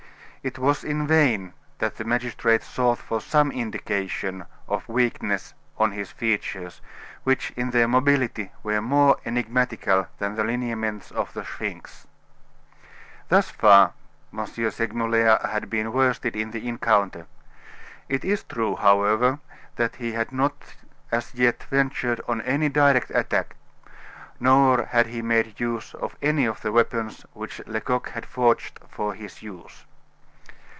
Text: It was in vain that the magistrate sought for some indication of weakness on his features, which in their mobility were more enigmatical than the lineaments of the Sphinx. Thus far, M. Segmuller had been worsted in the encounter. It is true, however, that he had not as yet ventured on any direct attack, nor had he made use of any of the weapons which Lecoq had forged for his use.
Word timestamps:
It 0.43 0.57
was 0.57 0.83
in 0.83 1.05
vain 1.05 1.53
that 1.77 1.97
the 1.97 2.03
magistrate 2.03 2.63
sought 2.63 2.97
for 2.97 3.21
some 3.21 3.51
indication 3.51 4.45
of 4.67 4.89
weakness 4.89 5.53
on 5.77 5.91
his 5.91 6.09
features, 6.11 6.81
which 7.23 7.51
in 7.55 7.69
their 7.69 7.87
mobility 7.87 8.51
were 8.63 8.81
more 8.81 9.17
enigmatical 9.23 10.07
than 10.17 10.33
the 10.33 10.43
lineaments 10.43 11.11
of 11.11 11.31
the 11.33 11.43
Sphinx. 11.45 12.07
Thus 13.29 13.51
far, 13.51 13.93
M. 14.35 14.47
Segmuller 14.47 15.37
had 15.45 15.69
been 15.69 15.93
worsted 15.93 16.35
in 16.35 16.49
the 16.49 16.67
encounter. 16.67 17.27
It 18.09 18.25
is 18.25 18.41
true, 18.41 18.75
however, 18.75 19.37
that 19.75 19.97
he 19.97 20.13
had 20.13 20.31
not 20.31 20.73
as 21.11 21.35
yet 21.35 21.61
ventured 21.69 22.19
on 22.27 22.41
any 22.41 22.67
direct 22.67 23.11
attack, 23.11 23.55
nor 24.39 24.85
had 24.85 25.05
he 25.05 25.21
made 25.21 25.59
use 25.59 25.93
of 25.93 26.15
any 26.19 26.47
of 26.47 26.61
the 26.63 26.71
weapons 26.71 27.27
which 27.33 27.61
Lecoq 27.67 28.09
had 28.09 28.25
forged 28.25 28.79
for 28.89 29.13
his 29.13 29.43
use. 29.43 29.85